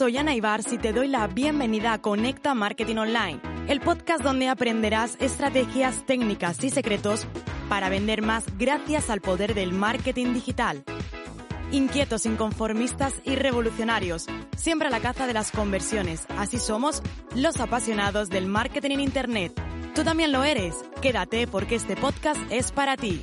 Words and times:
Soy 0.00 0.16
Ana 0.16 0.34
Ibar 0.34 0.62
y 0.72 0.78
te 0.78 0.94
doy 0.94 1.08
la 1.08 1.26
bienvenida 1.26 1.92
a 1.92 2.00
Conecta 2.00 2.54
Marketing 2.54 2.96
Online, 2.96 3.38
el 3.68 3.82
podcast 3.82 4.22
donde 4.22 4.48
aprenderás 4.48 5.18
estrategias, 5.20 6.06
técnicas 6.06 6.64
y 6.64 6.70
secretos 6.70 7.26
para 7.68 7.90
vender 7.90 8.22
más 8.22 8.46
gracias 8.56 9.10
al 9.10 9.20
poder 9.20 9.52
del 9.52 9.74
marketing 9.74 10.32
digital. 10.32 10.82
Inquietos, 11.70 12.24
inconformistas 12.24 13.12
y 13.26 13.34
revolucionarios, 13.34 14.24
siempre 14.56 14.88
a 14.88 14.90
la 14.90 15.00
caza 15.00 15.26
de 15.26 15.34
las 15.34 15.50
conversiones. 15.50 16.24
Así 16.38 16.58
somos 16.58 17.02
los 17.34 17.60
apasionados 17.60 18.30
del 18.30 18.46
marketing 18.46 18.92
en 18.92 19.00
Internet. 19.00 19.52
Tú 19.94 20.02
también 20.02 20.32
lo 20.32 20.44
eres. 20.44 20.76
Quédate 21.02 21.46
porque 21.46 21.74
este 21.74 21.96
podcast 21.96 22.40
es 22.48 22.72
para 22.72 22.96
ti. 22.96 23.22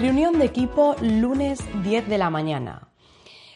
Reunión 0.00 0.40
de 0.40 0.44
equipo 0.44 0.96
lunes 1.00 1.60
10 1.84 2.08
de 2.08 2.18
la 2.18 2.28
mañana. 2.28 2.88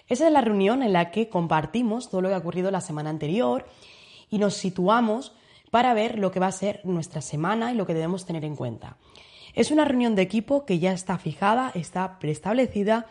Esa 0.06 0.28
es 0.28 0.32
la 0.32 0.40
reunión 0.40 0.84
en 0.84 0.92
la 0.92 1.10
que 1.10 1.28
compartimos 1.28 2.08
todo 2.08 2.20
lo 2.22 2.28
que 2.28 2.34
ha 2.34 2.38
ocurrido 2.38 2.70
la 2.70 2.80
semana 2.80 3.10
anterior 3.10 3.66
y 4.30 4.38
nos 4.38 4.54
situamos 4.54 5.34
para 5.72 5.94
ver 5.94 6.16
lo 6.16 6.30
que 6.30 6.38
va 6.38 6.46
a 6.46 6.52
ser 6.52 6.80
nuestra 6.84 7.22
semana 7.22 7.72
y 7.72 7.74
lo 7.74 7.86
que 7.86 7.94
debemos 7.94 8.24
tener 8.24 8.44
en 8.44 8.54
cuenta. 8.54 8.96
Es 9.52 9.72
una 9.72 9.84
reunión 9.84 10.14
de 10.14 10.22
equipo 10.22 10.64
que 10.64 10.78
ya 10.78 10.92
está 10.92 11.18
fijada, 11.18 11.72
está 11.74 12.20
preestablecida 12.20 13.06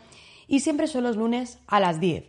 y 0.48 0.62
siempre 0.62 0.88
son 0.88 1.04
los 1.04 1.18
lunes 1.18 1.60
a 1.68 1.82
las 1.82 2.00
10. 2.00 2.24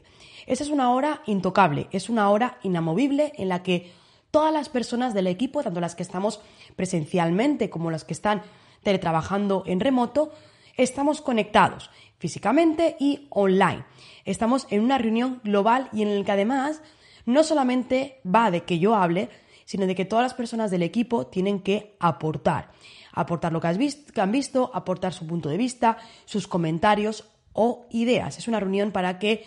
Esa 0.47 0.65
es 0.65 0.71
una 0.71 0.91
hora 0.91 1.23
intocable, 1.27 1.87
es 1.93 2.09
una 2.09 2.29
hora 2.29 2.59
inamovible 2.65 3.33
en 3.37 3.49
la 3.49 3.63
que 3.63 3.93
todas 4.33 4.53
las 4.53 4.69
personas 4.69 5.15
del 5.15 5.29
equipo, 5.29 5.63
tanto 5.63 5.81
las 5.81 5.95
que 5.95 6.03
estamos 6.03 6.41
presencialmente 6.75 7.71
como 7.71 7.93
las 7.93 8.05
que 8.05 8.15
están 8.15 8.43
teletrabajando 8.83 9.63
en 9.67 9.81
remoto, 9.81 10.33
estamos 10.79 11.21
conectados 11.21 11.91
físicamente 12.19 12.97
y 12.99 13.27
online. 13.31 13.85
Estamos 14.25 14.67
en 14.71 14.83
una 14.83 14.97
reunión 14.97 15.41
global 15.45 15.91
y 15.93 16.03
en 16.03 16.19
la 16.19 16.25
que 16.25 16.33
además 16.33 16.81
no 17.27 17.45
solamente 17.45 18.21
va 18.25 18.51
de 18.51 18.63
que 18.63 18.79
yo 18.79 18.95
hable, 18.95 19.29
sino 19.67 19.87
de 19.87 19.95
que 19.95 20.07
todas 20.07 20.23
las 20.23 20.35
personas 20.35 20.71
del 20.71 20.83
equipo 20.83 21.27
tienen 21.27 21.61
que 21.61 21.97
aportar. 21.99 22.71
Aportar 23.13 23.53
lo 23.53 23.61
que, 23.61 23.67
han 23.67 24.33
visto, 24.33 24.71
aportar 24.73 25.13
su 25.13 25.27
punto 25.27 25.49
de 25.49 25.59
vista, 25.59 25.99
sus 26.25 26.47
comentarios 26.47 27.29
o 27.53 27.87
ideas. 27.91 28.39
Es 28.39 28.49
una 28.49 28.61
reunión 28.61 28.93
para 28.93 29.19
que 29.19 29.45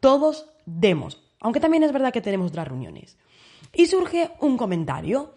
todos 0.00 0.46
demos, 0.66 1.22
aunque 1.40 1.60
también 1.60 1.82
es 1.82 1.92
verdad 1.92 2.12
que 2.12 2.20
tenemos 2.20 2.48
otras 2.48 2.68
reuniones. 2.68 3.16
Y 3.72 3.86
surge 3.86 4.30
un 4.40 4.56
comentario. 4.56 5.34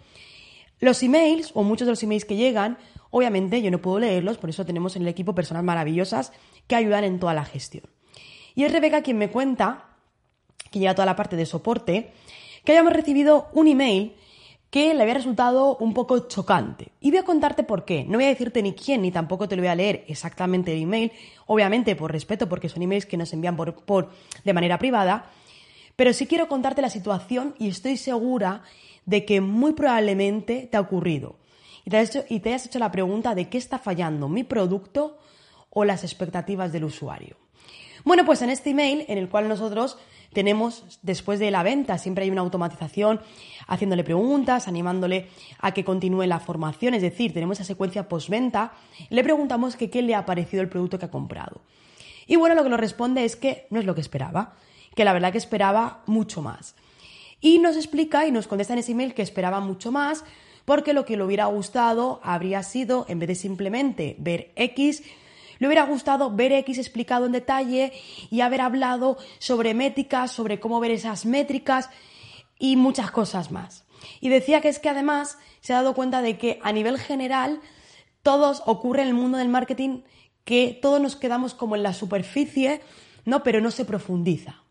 Los 0.79 1.01
emails, 1.01 1.51
o 1.55 1.63
muchos 1.63 1.85
de 1.85 1.93
los 1.93 2.03
emails 2.03 2.25
que 2.25 2.35
llegan, 2.35 2.77
obviamente 3.11 3.61
yo 3.61 3.71
no 3.71 3.81
puedo 3.81 3.99
leerlos, 3.99 4.38
por 4.38 4.49
eso 4.49 4.65
tenemos 4.65 4.95
en 4.95 5.03
el 5.03 5.07
equipo 5.07 5.35
personas 5.35 5.63
maravillosas 5.63 6.31
que 6.67 6.75
ayudan 6.75 7.03
en 7.03 7.19
toda 7.19 7.34
la 7.34 7.45
gestión. 7.45 7.84
Y 8.56 8.63
es 8.63 8.72
Rebeca 8.72 9.01
quien 9.01 9.17
me 9.17 9.29
cuenta, 9.29 9.85
que 10.72 10.79
lleva 10.79 10.95
toda 10.95 11.06
la 11.06 11.16
parte 11.16 11.35
de 11.35 11.45
soporte, 11.45 12.11
que 12.63 12.72
hayamos 12.73 12.94
recibido 12.94 13.47
un 13.53 13.67
email 13.67 14.16
que 14.69 14.94
le 14.94 15.01
había 15.01 15.16
resultado 15.16 15.78
un 15.78 15.94
poco 15.94 16.28
chocante. 16.28 16.91
Y 17.01 17.09
voy 17.09 17.19
a 17.19 17.23
contarte 17.23 17.63
por 17.63 17.85
qué. 17.85 18.03
No 18.03 18.17
voy 18.17 18.25
a 18.25 18.29
decirte 18.29 18.61
ni 18.61 18.73
quién, 18.73 19.01
ni 19.01 19.11
tampoco 19.11 19.47
te 19.47 19.55
lo 19.55 19.63
voy 19.63 19.69
a 19.69 19.75
leer 19.75 20.05
exactamente 20.07 20.73
el 20.73 20.84
email, 20.84 21.11
obviamente 21.47 21.95
por 21.95 22.11
respeto, 22.11 22.47
porque 22.47 22.69
son 22.69 22.84
emails 22.84 23.07
que 23.07 23.17
nos 23.17 23.34
envían 23.34 23.55
por, 23.55 23.73
por, 23.84 24.11
de 24.44 24.53
manera 24.53 24.78
privada, 24.78 25.31
pero 25.95 26.13
sí 26.13 26.28
quiero 26.28 26.47
contarte 26.47 26.81
la 26.81 26.89
situación 26.89 27.55
y 27.57 27.67
estoy 27.67 27.97
segura 27.97 28.61
de 29.05 29.25
que 29.25 29.41
muy 29.41 29.73
probablemente 29.73 30.67
te 30.72 30.78
ha 30.78 30.81
ocurrido. 30.81 31.38
Y 31.89 31.91
te, 31.91 31.97
has 31.97 32.09
hecho, 32.16 32.25
y 32.29 32.39
te 32.39 32.53
has 32.53 32.67
hecho 32.67 32.77
la 32.77 32.91
pregunta 32.91 33.33
de 33.33 33.50
qué 33.50 33.57
está 33.57 33.79
fallando, 33.79 34.29
mi 34.29 34.44
producto 34.44 35.17
o 35.72 35.85
las 35.85 36.03
expectativas 36.03 36.72
del 36.72 36.83
usuario. 36.83 37.35
Bueno, 38.05 38.27
pues 38.27 38.44
en 38.44 38.51
este 38.51 38.69
email, 38.69 39.05
en 39.07 39.17
el 39.17 39.27
cual 39.27 39.47
nosotros 39.47 39.97
tenemos, 40.31 40.99
después 41.01 41.39
de 41.39 41.49
la 41.49 41.63
venta, 41.63 41.97
siempre 41.97 42.25
hay 42.25 42.29
una 42.29 42.41
automatización 42.41 43.22
haciéndole 43.66 44.03
preguntas, 44.03 44.67
animándole 44.67 45.29
a 45.57 45.73
que 45.73 45.83
continúe 45.83 46.28
la 46.28 46.39
formación, 46.39 46.94
es 46.94 47.01
decir, 47.01 47.33
tenemos 47.33 47.57
esa 47.57 47.66
secuencia 47.66 48.07
postventa, 48.07 48.73
le 49.09 49.23
preguntamos 49.23 49.75
que 49.75 49.89
qué 49.89 50.03
le 50.03 50.13
ha 50.13 50.28
parecido 50.28 50.61
el 50.61 50.69
producto 50.69 50.99
que 50.99 51.05
ha 51.05 51.11
comprado. 51.11 51.61
Y 52.28 52.35
bueno, 52.35 52.53
lo 52.53 52.61
que 52.61 52.69
nos 52.69 52.79
responde 52.79 53.25
es 53.25 53.35
que 53.35 53.66
no 53.72 53.79
es 53.79 53.85
lo 53.88 53.95
que 53.95 54.01
esperaba, 54.01 54.53
que 54.94 55.05
la 55.05 55.13
verdad 55.13 55.31
que 55.31 55.39
esperaba 55.39 56.03
mucho 56.05 56.44
más. 56.44 56.75
Y 57.41 57.57
nos 57.57 57.78
explica 57.78 58.28
y 58.28 58.31
nos 58.31 58.45
contesta 58.45 58.73
en 58.73 58.79
ese 58.79 58.91
email 58.91 59.16
que 59.16 59.23
esperaba 59.23 59.59
mucho 59.59 59.91
más 59.91 60.23
porque 60.69 60.94
lo 60.94 61.03
que 61.03 61.18
le 61.18 61.24
hubiera 61.24 61.47
gustado 61.47 62.19
habría 62.22 62.62
sido, 62.62 63.07
en 63.09 63.18
vez 63.18 63.30
de 63.30 63.34
simplemente 63.34 64.16
ver 64.19 64.52
X, 64.56 65.02
le 65.57 65.66
hubiera 65.66 65.84
gustado 65.84 66.30
ver 66.30 66.52
X 66.52 66.78
explicado 66.78 67.25
en 67.25 67.31
detalle 67.31 67.91
y 68.30 68.41
haber 68.41 68.62
hablado 68.62 69.18
sobre 69.40 69.74
métricas, 69.74 70.31
sobre 70.31 70.59
cómo 70.59 70.79
ver 70.79 70.91
esas 70.91 71.25
métricas 71.25 71.90
y 72.59 72.75
muchas 72.75 73.09
cosas 73.09 73.50
más. 73.50 73.84
Y 74.22 74.29
decía 74.29 74.62
que 74.62 74.69
es 74.69 74.78
que 74.78 74.90
además 74.90 75.40
se 75.59 75.74
ha 75.74 75.78
dado 75.78 75.96
cuenta 75.96 76.22
de 76.22 76.38
que 76.38 76.59
a 76.62 76.72
nivel 76.72 77.00
general 77.00 77.62
todos 78.22 78.62
ocurre 78.68 79.02
en 79.02 79.08
el 79.08 79.16
mundo 79.16 79.40
del 79.40 79.50
marketing 79.50 80.02
que 80.46 80.78
todos 80.79 81.02
nos 81.02 81.16
quedamos 81.16 81.56
como 81.56 81.78
en 81.78 81.81
la 81.81 81.94
superficie, 81.94 82.81
¿no? 83.25 83.41
Pero 83.41 83.59
no 83.59 83.72
se 83.72 83.85
profundiza. 83.85 84.62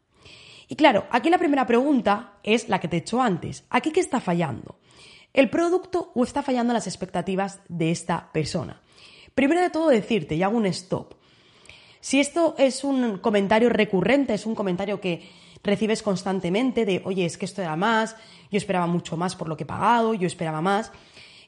Y 0.69 0.77
claro, 0.77 1.09
aquí 1.11 1.29
la 1.29 1.39
primera 1.39 1.67
pregunta 1.67 2.35
es 2.45 2.69
la 2.69 2.79
que 2.79 2.87
te 2.87 2.99
he 2.99 3.01
hecho 3.01 3.21
antes. 3.21 3.65
¿Aquí 3.69 3.91
qué 3.91 3.99
está 3.99 4.21
fallando? 4.21 4.79
¿El 5.33 5.51
producto 5.51 6.11
o 6.15 6.25
está 6.25 6.43
fallando 6.43 6.73
las 6.73 6.87
expectativas 6.87 7.61
de 7.69 7.91
esta 7.91 8.33
persona? 8.33 8.81
Primero 9.35 9.61
de 9.61 9.71
todo 9.71 9.89
decirte, 9.89 10.35
y 10.35 10.43
hago 10.43 10.57
un 10.57 10.67
stop. 10.67 11.15
Si 12.01 12.21
esto 12.21 12.55
es 12.59 12.85
un 12.85 13.19
comentario 13.19 13.69
recurrente, 13.69 14.35
es 14.35 14.47
un 14.47 14.55
comentario 14.55 15.01
que 15.01 15.29
recibes 15.63 16.03
constantemente 16.03 16.85
de, 16.85 17.03
oye, 17.05 17.25
es 17.25 17.37
que 17.37 17.45
esto 17.45 17.63
era 17.63 17.77
más, 17.77 18.17
yo 18.51 18.57
esperaba 18.57 18.87
mucho 18.87 19.17
más 19.17 19.37
por 19.37 19.49
lo 19.49 19.57
que 19.57 19.65
he 19.65 19.67
pagado, 19.67 20.15
yo 20.15 20.27
esperaba 20.27 20.61
más, 20.61 20.93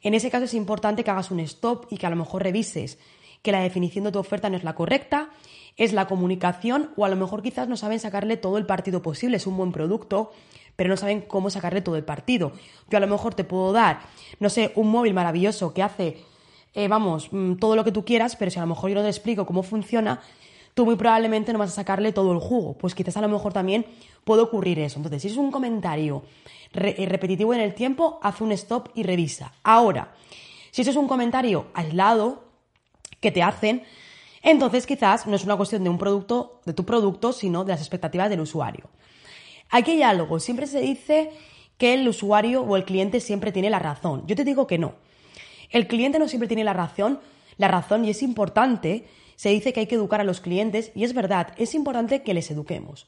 en 0.02 0.14
ese 0.14 0.30
caso 0.30 0.44
es 0.44 0.54
importante 0.54 1.04
que 1.04 1.10
hagas 1.10 1.30
un 1.30 1.41
stop 1.41 1.86
y 1.91 1.97
que 1.97 2.06
a 2.06 2.10
lo 2.10 2.16
mejor 2.16 2.42
revises 2.42 2.98
que 3.42 3.52
la 3.52 3.60
definición 3.60 4.04
de 4.04 4.12
tu 4.12 4.18
oferta 4.18 4.50
no 4.50 4.56
es 4.56 4.64
la 4.64 4.74
correcta, 4.74 5.30
es 5.76 5.92
la 5.92 6.06
comunicación 6.06 6.91
o 6.97 7.04
a 7.04 7.08
lo 7.08 7.16
mejor 7.16 7.42
quizás 7.42 7.68
no 7.68 7.76
saben 7.76 8.00
sacarle 8.00 8.36
todo 8.36 8.58
el 8.58 8.66
partido 8.66 9.02
posible, 9.02 9.36
es 9.36 9.47
un 9.47 9.56
buen 9.56 9.72
producto, 9.72 10.32
pero 10.76 10.88
no 10.88 10.97
saben 10.97 11.22
cómo 11.22 11.50
sacarle 11.50 11.81
todo 11.81 11.97
el 11.97 12.04
partido. 12.04 12.53
Yo 12.88 12.98
a 12.98 13.00
lo 13.00 13.06
mejor 13.06 13.34
te 13.34 13.44
puedo 13.44 13.72
dar, 13.72 14.00
no 14.38 14.48
sé, 14.50 14.72
un 14.76 14.91
móvil 14.91 15.14
maravilloso 15.14 15.75
que 15.75 15.82
hace 15.82 16.25
eh, 16.75 16.86
vamos, 16.86 17.32
mm, 17.32 17.54
todo 17.54 17.75
lo 17.75 17.84
que 17.84 17.92
tú 17.92 18.04
quieras, 18.04 18.36
pero 18.36 18.50
si 18.50 18.58
a 18.58 18.62
lo 18.62 18.69
mejor 18.69 18.91
yo 18.91 18.97
no 18.97 19.03
te 19.03 19.09
explico 19.09 19.44
cómo 19.44 19.62
funciona, 19.62 20.20
tú 20.75 20.84
muy 20.84 20.97
probablemente 20.97 21.53
no 21.53 21.59
vas 21.59 21.70
a 21.70 21.75
sacarle 21.75 22.12
todo 22.12 22.32
el 22.32 22.38
jugo. 22.38 22.75
Pues 22.75 22.94
quizás 22.94 23.16
a 23.16 23.20
lo 23.20 23.28
mejor 23.28 23.53
también 23.53 23.86
puede 24.25 24.42
ocurrir 24.42 24.78
eso. 24.78 24.98
Entonces, 24.98 25.22
si 25.22 25.28
es 25.28 25.36
un 25.36 25.50
comentario 25.50 26.22
eh, 26.75 27.06
repetitivo 27.09 27.54
en 27.54 27.60
el 27.60 27.75
tiempo, 27.75 28.20
haz 28.22 28.41
un 28.41 28.53
stop 28.53 28.91
y 28.95 29.03
revisa. 29.03 29.53
Ahora, 29.65 30.15
si 30.71 30.83
eso 30.83 30.91
es 30.91 30.97
un 30.97 31.09
comentario 31.09 31.66
aislado 31.74 32.45
que 33.21 33.33
te 33.33 33.42
hacen, 33.42 33.83
entonces 34.42 34.86
quizás 34.86 35.27
no 35.27 35.34
es 35.34 35.45
una 35.45 35.56
cuestión 35.56 35.83
de 35.83 35.91
un 35.91 35.98
producto, 35.98 36.60
de 36.65 36.72
tu 36.72 36.84
producto, 36.84 37.33
sino 37.33 37.65
de 37.65 37.72
las 37.72 37.80
expectativas 37.80 38.30
del 38.30 38.41
usuario. 38.41 38.89
Aquí 39.71 39.93
hay 39.93 40.03
algo, 40.03 40.41
siempre 40.41 40.67
se 40.67 40.81
dice 40.81 41.31
que 41.78 41.95
el 41.95 42.07
usuario 42.07 42.63
o 42.63 42.77
el 42.77 42.84
cliente 42.84 43.21
siempre 43.21 43.53
tiene 43.53 43.71
la 43.71 43.78
razón. 43.78 44.25
Yo 44.27 44.37
te 44.37 44.45
digo 44.45 44.67
que 44.67 44.78
no. 44.78 44.95
El 45.71 45.87
cliente 45.87 46.19
no 46.19 46.28
siempre 46.28 46.49
tiene 46.49 46.65
la 46.65 46.72
razón, 46.72 47.21
la 47.57 47.69
razón 47.69 48.05
y 48.05 48.11
es 48.11 48.22
importante, 48.22 49.07
se 49.37 49.51
dice 49.51 49.72
que 49.72 49.81
hay 49.81 49.87
que 49.87 49.95
educar 49.95 50.21
a 50.21 50.25
los 50.25 50.41
clientes 50.41 50.91
y 50.95 51.05
es 51.05 51.15
verdad, 51.15 51.55
es 51.57 51.75
importante 51.75 52.22
que 52.22 52.34
les 52.34 52.51
eduquemos. 52.51 53.07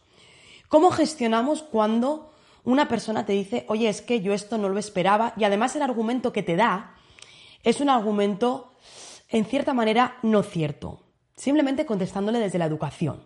¿Cómo 0.68 0.90
gestionamos 0.90 1.62
cuando 1.62 2.32
una 2.64 2.88
persona 2.88 3.26
te 3.26 3.32
dice, 3.32 3.66
oye, 3.68 3.88
es 3.88 4.00
que 4.00 4.20
yo 4.20 4.32
esto 4.32 4.56
no 4.56 4.68
lo 4.68 4.78
esperaba 4.78 5.34
y 5.36 5.44
además 5.44 5.74
el 5.76 5.82
argumento 5.82 6.32
que 6.32 6.42
te 6.42 6.56
da 6.56 6.94
es 7.62 7.80
un 7.80 7.90
argumento 7.90 8.72
en 9.28 9.44
cierta 9.44 9.74
manera 9.74 10.16
no 10.22 10.42
cierto, 10.42 11.02
simplemente 11.36 11.84
contestándole 11.84 12.38
desde 12.38 12.58
la 12.58 12.66
educación? 12.66 13.24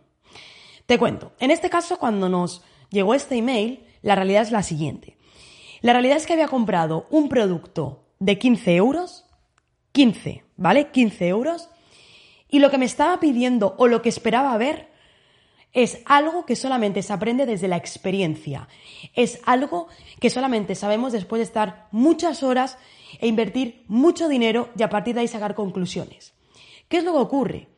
Te 0.87 0.99
cuento, 0.99 1.33
en 1.39 1.51
este 1.51 1.69
caso 1.69 1.99
cuando 1.99 2.29
nos 2.29 2.63
llegó 2.91 3.15
este 3.15 3.37
email, 3.37 3.85
la 4.03 4.15
realidad 4.15 4.43
es 4.43 4.51
la 4.51 4.63
siguiente. 4.63 5.17
La 5.81 5.93
realidad 5.93 6.17
es 6.17 6.27
que 6.27 6.33
había 6.33 6.49
comprado 6.49 7.07
un 7.11 7.29
producto 7.29 8.05
de 8.19 8.39
15 8.39 8.77
euros, 8.77 9.25
15, 9.93 10.45
¿vale? 10.57 10.91
15 10.91 11.29
euros, 11.29 11.69
y 12.49 12.59
lo 12.61 12.71
que 12.71 12.79
me 12.79 12.85
estaba 12.85 13.21
pidiendo 13.21 13.75
o 13.79 13.87
lo 13.87 14.03
que 14.03 14.09
esperaba 14.09 14.57
ver 14.57 14.89
es 15.73 16.01
algo 16.07 16.47
que 16.47 16.57
solamente 16.57 17.03
se 17.03 17.13
aprende 17.13 17.45
desde 17.45 17.69
la 17.69 17.77
experiencia. 17.77 18.67
Es 19.15 19.41
algo 19.45 19.89
que 20.21 20.31
solamente 20.31 20.75
sabemos 20.75 21.13
después 21.13 21.41
de 21.41 21.45
estar 21.45 21.89
muchas 21.91 22.43
horas 22.43 22.79
e 23.21 23.27
invertir 23.27 23.85
mucho 23.87 24.29
dinero 24.29 24.71
y 24.77 24.83
a 24.83 24.89
partir 24.89 25.15
de 25.15 25.21
ahí 25.21 25.29
sacar 25.29 25.55
conclusiones. 25.55 26.33
¿Qué 26.89 26.99
es 26.99 27.05
lo 27.05 27.13
que 27.13 27.19
ocurre? 27.19 27.69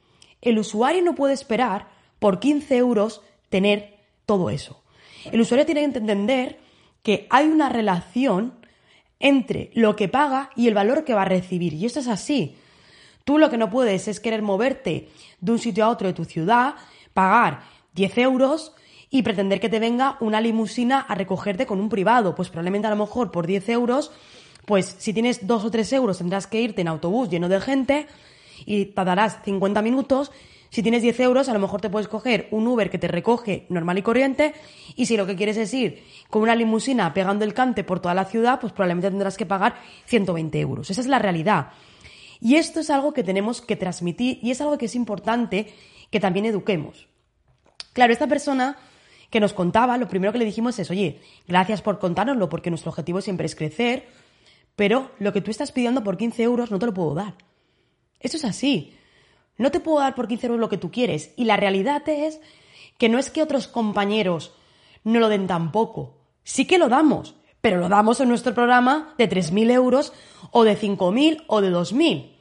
El 0.40 0.58
usuario 0.58 1.02
no 1.02 1.14
puede 1.14 1.34
esperar 1.34 1.88
por 2.20 2.38
15 2.38 2.76
euros 2.76 3.22
tener 3.48 3.96
todo 4.26 4.50
eso. 4.50 4.82
El 5.32 5.40
usuario 5.40 5.66
tiene 5.66 5.80
que 5.80 5.98
entender 5.98 6.58
que 7.02 7.26
hay 7.30 7.46
una 7.46 7.68
relación 7.68 8.54
entre 9.20 9.70
lo 9.74 9.96
que 9.96 10.08
paga 10.08 10.50
y 10.54 10.68
el 10.68 10.74
valor 10.74 11.04
que 11.04 11.14
va 11.14 11.22
a 11.22 11.26
recibir. 11.26 11.74
Y 11.74 11.86
esto 11.86 12.00
es 12.00 12.08
así. 12.08 12.56
Tú 13.24 13.38
lo 13.38 13.50
que 13.50 13.58
no 13.58 13.70
puedes 13.70 14.08
es 14.08 14.20
querer 14.20 14.42
moverte 14.42 15.08
de 15.40 15.52
un 15.52 15.58
sitio 15.58 15.84
a 15.84 15.88
otro 15.88 16.08
de 16.08 16.14
tu 16.14 16.24
ciudad, 16.24 16.74
pagar 17.12 17.62
10 17.94 18.18
euros 18.18 18.72
y 19.10 19.22
pretender 19.22 19.60
que 19.60 19.68
te 19.68 19.78
venga 19.78 20.16
una 20.20 20.40
limusina 20.40 21.00
a 21.00 21.14
recogerte 21.14 21.66
con 21.66 21.80
un 21.80 21.88
privado. 21.88 22.34
Pues 22.34 22.48
probablemente 22.48 22.86
a 22.86 22.90
lo 22.90 22.96
mejor 22.96 23.30
por 23.30 23.46
10 23.46 23.68
euros, 23.70 24.12
pues 24.66 24.96
si 24.98 25.12
tienes 25.12 25.46
2 25.46 25.64
o 25.64 25.70
3 25.70 25.92
euros 25.94 26.18
tendrás 26.18 26.46
que 26.46 26.60
irte 26.60 26.80
en 26.80 26.88
autobús 26.88 27.28
lleno 27.28 27.48
de 27.48 27.60
gente 27.60 28.06
y 28.64 28.86
tardarás 28.86 29.38
50 29.44 29.82
minutos. 29.82 30.30
Si 30.70 30.82
tienes 30.82 31.02
10 31.02 31.20
euros, 31.20 31.48
a 31.48 31.52
lo 31.52 31.58
mejor 31.58 31.80
te 31.80 31.88
puedes 31.88 32.08
coger 32.08 32.48
un 32.50 32.66
Uber 32.66 32.90
que 32.90 32.98
te 32.98 33.08
recoge 33.08 33.66
normal 33.68 33.98
y 33.98 34.02
corriente. 34.02 34.54
Y 34.96 35.06
si 35.06 35.16
lo 35.16 35.26
que 35.26 35.36
quieres 35.36 35.56
es 35.56 35.72
ir 35.72 36.04
con 36.28 36.42
una 36.42 36.54
limusina 36.54 37.14
pegando 37.14 37.44
el 37.44 37.54
cante 37.54 37.84
por 37.84 38.00
toda 38.00 38.14
la 38.14 38.26
ciudad, 38.26 38.60
pues 38.60 38.72
probablemente 38.72 39.10
tendrás 39.10 39.36
que 39.36 39.46
pagar 39.46 39.76
120 40.06 40.60
euros. 40.60 40.90
Esa 40.90 41.00
es 41.00 41.06
la 41.06 41.18
realidad. 41.18 41.70
Y 42.40 42.56
esto 42.56 42.80
es 42.80 42.90
algo 42.90 43.12
que 43.12 43.24
tenemos 43.24 43.62
que 43.62 43.76
transmitir 43.76 44.38
y 44.42 44.50
es 44.50 44.60
algo 44.60 44.78
que 44.78 44.86
es 44.86 44.94
importante 44.94 45.72
que 46.10 46.20
también 46.20 46.46
eduquemos. 46.46 47.08
Claro, 47.92 48.12
esta 48.12 48.26
persona 48.26 48.76
que 49.30 49.40
nos 49.40 49.52
contaba, 49.52 49.98
lo 49.98 50.08
primero 50.08 50.32
que 50.32 50.38
le 50.38 50.44
dijimos 50.44 50.78
es, 50.78 50.90
oye, 50.90 51.20
gracias 51.46 51.82
por 51.82 51.98
contárnoslo, 51.98 52.48
porque 52.48 52.70
nuestro 52.70 52.90
objetivo 52.90 53.20
siempre 53.20 53.46
es 53.46 53.54
crecer, 53.54 54.06
pero 54.76 55.10
lo 55.18 55.32
que 55.32 55.40
tú 55.40 55.50
estás 55.50 55.72
pidiendo 55.72 56.04
por 56.04 56.16
15 56.16 56.42
euros 56.42 56.70
no 56.70 56.78
te 56.78 56.86
lo 56.86 56.94
puedo 56.94 57.14
dar. 57.14 57.34
Eso 58.20 58.36
es 58.36 58.44
así. 58.44 58.94
No 59.58 59.70
te 59.70 59.80
puedo 59.80 59.98
dar 59.98 60.14
por 60.14 60.28
15 60.28 60.46
euros 60.46 60.60
lo 60.60 60.68
que 60.68 60.78
tú 60.78 60.90
quieres. 60.90 61.32
Y 61.36 61.44
la 61.44 61.56
realidad 61.56 62.08
es 62.08 62.40
que 62.96 63.08
no 63.08 63.18
es 63.18 63.30
que 63.30 63.42
otros 63.42 63.68
compañeros 63.68 64.54
no 65.04 65.20
lo 65.20 65.28
den 65.28 65.46
tampoco. 65.46 66.16
Sí 66.44 66.64
que 66.64 66.78
lo 66.78 66.88
damos, 66.88 67.34
pero 67.60 67.78
lo 67.78 67.88
damos 67.88 68.20
en 68.20 68.28
nuestro 68.28 68.54
programa 68.54 69.14
de 69.18 69.28
3.000 69.28 69.70
euros 69.72 70.12
o 70.50 70.64
de 70.64 70.78
5.000 70.78 71.44
o 71.46 71.60
de 71.60 71.70
2.000. 71.70 72.36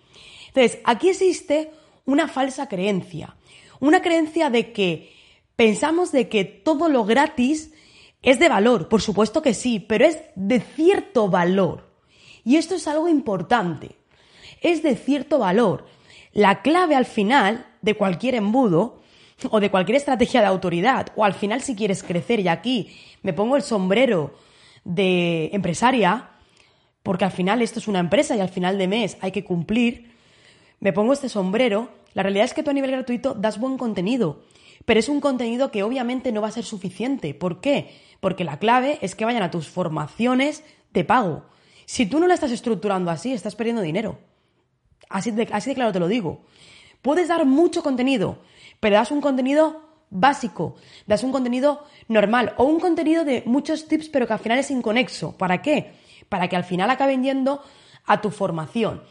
Entonces, 0.48 0.80
aquí 0.86 1.10
existe 1.10 1.72
una 2.06 2.28
falsa 2.28 2.70
creencia. 2.70 3.36
Una 3.80 4.02
creencia 4.02 4.50
de 4.50 4.72
que 4.72 5.14
pensamos 5.56 6.12
de 6.12 6.30
que 6.30 6.46
todo 6.46 6.88
lo 6.88 7.04
gratis 7.04 7.74
es 8.22 8.40
de 8.40 8.50
valor. 8.50 8.88
Por 8.88 9.02
supuesto 9.02 9.42
que 9.42 9.54
sí, 9.54 9.80
pero 9.80 10.06
es 10.06 10.20
de 10.36 10.60
cierto 10.60 11.28
valor. 11.30 11.92
Y 12.44 12.56
esto 12.56 12.76
es 12.76 12.88
algo 12.88 13.08
importante 13.10 13.98
es 14.62 14.84
de 14.84 14.96
cierto 14.96 15.40
valor. 15.40 15.86
La 16.34 16.62
clave 16.62 16.96
al 16.96 17.06
final 17.06 17.66
de 17.82 17.96
cualquier 17.96 18.36
embudo 18.36 19.02
o 19.50 19.60
de 19.60 19.70
cualquier 19.70 19.98
estrategia 19.98 20.42
de 20.42 20.48
autoridad, 20.48 21.08
o 21.16 21.24
al 21.24 21.34
final 21.34 21.62
si 21.62 21.76
quieres 21.76 22.04
crecer, 22.04 22.40
y 22.40 22.48
aquí 22.48 22.96
me 23.22 23.34
pongo 23.34 23.56
el 23.56 23.62
sombrero 23.62 24.34
de 24.84 25.50
empresaria, 25.54 26.30
porque 27.04 27.26
al 27.26 27.32
final 27.32 27.62
esto 27.62 27.80
es 27.80 27.88
una 27.88 28.00
empresa 28.00 28.36
y 28.36 28.40
al 28.40 28.50
final 28.50 28.78
de 28.78 28.88
mes 28.88 29.18
hay 29.22 29.32
que 29.32 29.44
cumplir, 29.44 30.16
me 30.80 30.94
pongo 30.94 31.14
este 31.14 31.30
sombrero, 31.30 31.90
la 32.14 32.24
realidad 32.24 32.46
es 32.46 32.54
que 32.54 32.64
tú 32.64 32.72
a 32.72 32.74
nivel 32.74 32.92
gratuito 32.92 33.36
das 33.36 33.60
buen 33.60 33.78
contenido, 33.78 34.44
pero 34.86 35.00
es 35.00 35.10
un 35.10 35.22
contenido 35.22 35.70
que 35.70 35.84
obviamente 35.84 36.32
no 36.32 36.42
va 36.42 36.48
a 36.48 36.52
ser 36.52 36.64
suficiente. 36.64 37.34
¿Por 37.34 37.62
qué? 37.62 37.94
Porque 38.20 38.44
la 38.44 38.58
clave 38.58 39.00
es 39.02 39.16
que 39.16 39.26
vayan 39.26 39.44
a 39.44 39.52
tus 39.52 39.68
formaciones 39.68 40.64
de 40.94 41.04
pago. 41.04 41.46
Si 41.86 42.06
tú 42.06 42.20
no 42.20 42.28
la 42.28 42.34
estás 42.34 42.52
estructurando 42.52 43.12
así, 43.12 43.34
estás 43.34 43.56
perdiendo 43.56 43.82
dinero. 43.82 44.18
Así 45.10 45.32
de, 45.32 45.48
así 45.52 45.70
de 45.70 45.76
claro 45.76 45.92
te 45.92 46.00
lo 46.00 46.08
digo. 46.08 46.42
Puedes 47.02 47.28
dar 47.28 47.46
mucho 47.46 47.84
contenido, 47.84 48.40
pero 48.80 48.96
das 48.96 49.12
un 49.12 49.22
contenido 49.22 49.88
básico, 50.10 50.76
das 51.06 51.24
un 51.24 51.32
contenido 51.32 51.84
normal 52.08 52.54
o 52.58 52.64
un 52.64 52.80
contenido 52.80 53.26
de 53.26 53.44
muchos 53.46 53.88
tips 53.88 54.10
pero 54.10 54.28
que 54.28 54.34
al 54.34 54.40
final 54.40 54.60
es 54.60 54.72
inconexo. 54.72 55.38
¿Para 55.38 55.62
qué? 55.62 55.94
Para 56.30 56.48
que 56.48 56.56
al 56.56 56.64
final 56.64 56.90
acaben 56.90 57.24
yendo 57.24 57.62
a 58.06 58.22
tu 58.22 58.32
formación. 58.32 59.04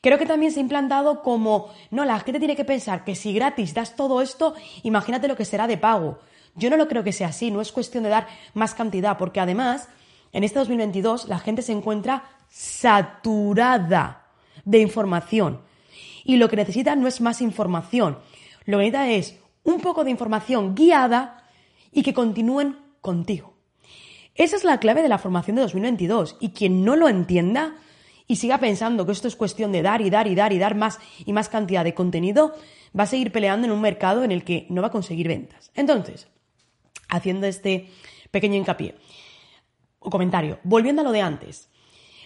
Creo 0.00 0.18
que 0.18 0.26
también 0.26 0.52
se 0.52 0.60
ha 0.60 0.62
implantado 0.62 1.22
como, 1.22 1.70
no, 1.90 2.04
la 2.04 2.20
gente 2.20 2.38
tiene 2.38 2.56
que 2.56 2.64
pensar 2.64 3.04
que 3.04 3.14
si 3.14 3.32
gratis 3.32 3.72
das 3.72 3.96
todo 3.96 4.20
esto, 4.20 4.54
imagínate 4.82 5.28
lo 5.28 5.36
que 5.36 5.46
será 5.46 5.66
de 5.66 5.78
pago. 5.78 6.18
Yo 6.56 6.68
no 6.70 6.76
lo 6.76 6.88
creo 6.88 7.02
que 7.02 7.12
sea 7.12 7.28
así, 7.28 7.50
no 7.50 7.60
es 7.60 7.72
cuestión 7.72 8.04
de 8.04 8.10
dar 8.10 8.26
más 8.52 8.74
cantidad, 8.74 9.16
porque 9.16 9.40
además, 9.40 9.88
en 10.32 10.44
este 10.44 10.58
2022 10.58 11.28
la 11.28 11.38
gente 11.38 11.62
se 11.62 11.72
encuentra 11.72 12.24
saturada 12.50 14.23
de 14.64 14.78
información. 14.78 15.60
Y 16.24 16.36
lo 16.36 16.48
que 16.48 16.56
necesita 16.56 16.96
no 16.96 17.06
es 17.06 17.20
más 17.20 17.40
información, 17.40 18.18
lo 18.64 18.78
que 18.78 18.84
necesita 18.90 19.10
es 19.10 19.38
un 19.62 19.80
poco 19.80 20.04
de 20.04 20.10
información 20.10 20.74
guiada 20.74 21.48
y 21.92 22.02
que 22.02 22.14
continúen 22.14 22.78
contigo. 23.00 23.54
Esa 24.34 24.56
es 24.56 24.64
la 24.64 24.80
clave 24.80 25.02
de 25.02 25.08
la 25.08 25.18
formación 25.18 25.56
de 25.56 25.62
2022 25.62 26.36
y 26.40 26.50
quien 26.50 26.84
no 26.84 26.96
lo 26.96 27.08
entienda 27.08 27.76
y 28.26 28.36
siga 28.36 28.58
pensando 28.58 29.06
que 29.06 29.12
esto 29.12 29.28
es 29.28 29.36
cuestión 29.36 29.70
de 29.70 29.82
dar 29.82 30.00
y 30.00 30.10
dar 30.10 30.26
y 30.26 30.34
dar 30.34 30.52
y 30.52 30.58
dar 30.58 30.74
más 30.74 30.98
y 31.24 31.32
más 31.32 31.48
cantidad 31.48 31.84
de 31.84 31.94
contenido, 31.94 32.54
va 32.98 33.04
a 33.04 33.06
seguir 33.06 33.30
peleando 33.32 33.66
en 33.66 33.72
un 33.72 33.80
mercado 33.80 34.24
en 34.24 34.32
el 34.32 34.44
que 34.44 34.66
no 34.70 34.80
va 34.80 34.88
a 34.88 34.92
conseguir 34.92 35.28
ventas. 35.28 35.70
Entonces, 35.74 36.28
haciendo 37.08 37.46
este 37.46 37.90
pequeño 38.30 38.56
hincapié 38.56 38.96
o 39.98 40.10
comentario, 40.10 40.58
volviendo 40.64 41.02
a 41.02 41.04
lo 41.04 41.12
de 41.12 41.20
antes, 41.20 41.68